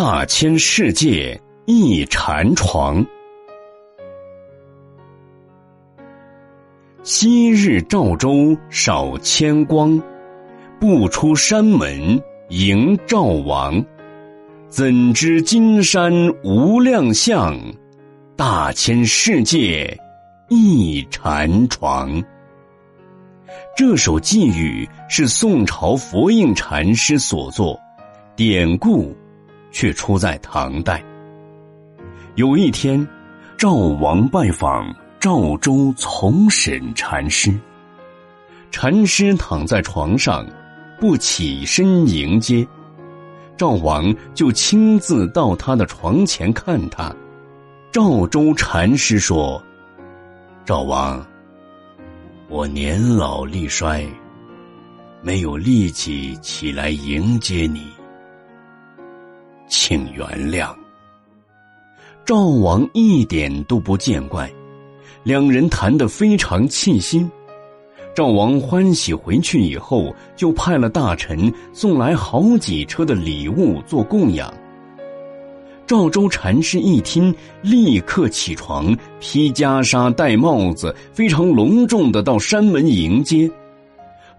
[0.00, 3.04] 大千世界一禅床。
[7.02, 10.00] 昔日赵州少千光，
[10.78, 13.84] 不出山门迎赵王。
[14.68, 16.12] 怎知金山
[16.44, 17.58] 无量相，
[18.36, 19.98] 大千世界
[20.48, 22.22] 一禅床。
[23.76, 27.76] 这首寄语是宋朝佛印禅师所作，
[28.36, 29.12] 典故
[29.78, 31.00] 却出在唐代。
[32.34, 33.06] 有一天，
[33.56, 37.56] 赵王拜访赵州从审禅师，
[38.72, 40.44] 禅师躺在床上，
[40.98, 42.66] 不起身迎接。
[43.56, 47.14] 赵王就亲自到他的床前看他。
[47.92, 49.62] 赵州禅师说
[50.66, 51.24] ：“赵王，
[52.48, 54.04] 我年老力衰，
[55.22, 57.86] 没有力气起来迎接你，
[59.88, 60.68] 请原谅。”
[62.26, 64.52] 赵王一点都不见怪，
[65.22, 67.26] 两人谈得非常气心。
[68.14, 74.52] 赵王欢喜回去以后，就派了大臣送来好几车的礼物做供养。
[75.86, 83.50] 赵州禅师一听，立刻起床，披袈裟，戴帽子，非常隆重的到山门迎接。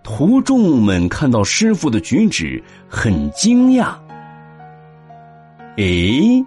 [0.04, 3.96] 徒众们看到师傅的举止，很惊讶。
[5.80, 6.46] 诶，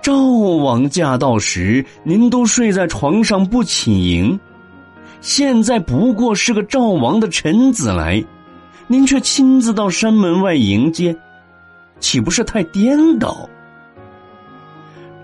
[0.00, 4.40] 赵王驾到时，您都睡在床上不起迎。
[5.20, 8.24] 现在不过是个赵王的臣子来，
[8.86, 11.14] 您却亲自到山门外迎接，
[12.00, 13.46] 岂不是太颠倒？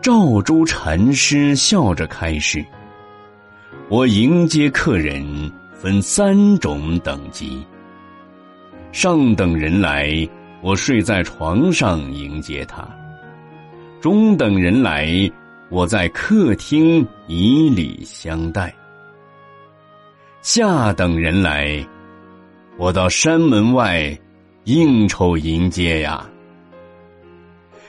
[0.03, 2.63] 赵州禅师笑着开示
[3.89, 7.65] ：“我迎接客人分三种等级，
[8.91, 10.29] 上等人来，
[10.63, 12.85] 我睡在床上迎接他；
[14.01, 15.31] 中等人来，
[15.69, 18.73] 我在客厅以礼相待。”
[20.41, 21.85] 下等人来，
[22.77, 24.17] 我到山门外
[24.65, 26.29] 应酬迎接呀。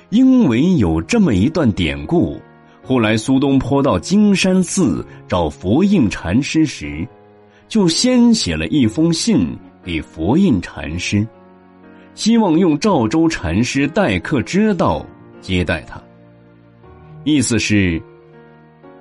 [0.10, 2.40] 因为有这么一段典故，
[2.84, 7.08] 后来苏东坡到金山寺找佛印禅师时，
[7.68, 11.26] 就先写了一封信给佛印禅师，
[12.16, 15.06] 希望用赵州禅师待客之道
[15.42, 16.02] 接待他。
[17.24, 18.02] 意思是，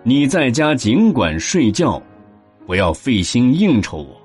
[0.03, 2.01] 你在家尽管睡觉。
[2.65, 4.17] 不要费心应酬我。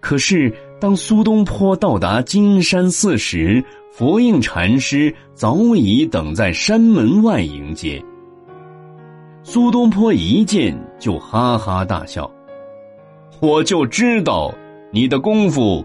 [0.00, 0.50] 可是，
[0.80, 3.62] 当苏东坡到达金山寺时，
[3.92, 8.02] 佛印禅师早已等在山门外迎接。
[9.42, 12.28] 苏东坡一见就哈哈大笑
[13.40, 14.52] ：“我就知道
[14.90, 15.84] 你的功夫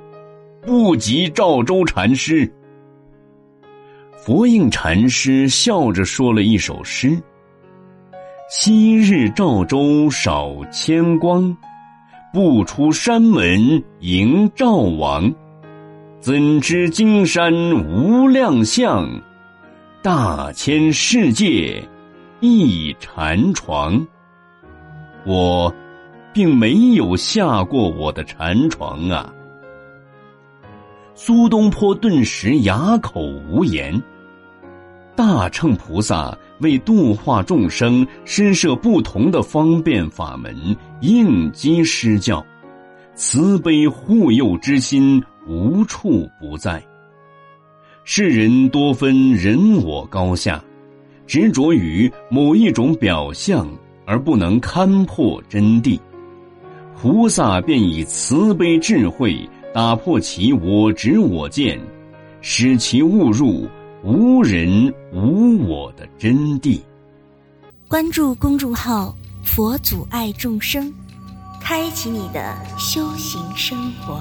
[0.66, 2.52] 不及赵州禅师。”
[4.18, 7.22] 佛印禅师笑着说了一首诗。
[8.50, 11.58] 昔日赵州少千光，
[12.32, 15.34] 不出山门迎赵王。
[16.20, 17.52] 怎知金山
[17.86, 19.10] 无量相，
[20.02, 21.84] 大千世界
[22.40, 24.08] 一禅床。
[25.26, 25.74] 我
[26.32, 29.34] 并没有下过我的禅床啊！
[31.26, 34.04] 苏东坡顿时哑口无言。
[35.16, 40.54] 大乘菩萨为度化众生，施设不同的方便法门，
[41.00, 42.46] 应机施教，
[43.16, 46.84] 慈悲护佑之心无处不在。
[48.04, 50.62] 世人多分人我高下，
[51.26, 53.66] 执着于某一种表象，
[54.06, 55.98] 而不能勘破真谛。
[57.00, 59.38] 菩萨便以慈悲智慧
[59.74, 61.80] 打破其我执我见，
[62.42, 63.68] 使其误入。
[64.04, 66.78] 无人无我的真谛。
[67.88, 70.94] 关注公众号“佛祖爱众生”，
[71.64, 74.20] 开启你的修行生活。